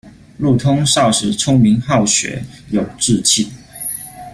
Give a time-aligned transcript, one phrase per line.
[0.39, 3.51] 陆通少时聪明好学，有志气。